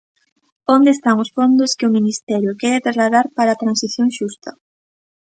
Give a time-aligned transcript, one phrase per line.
[0.75, 4.51] ¿Onde están os fondos que o Ministerio quere trasladar para a transición xusta?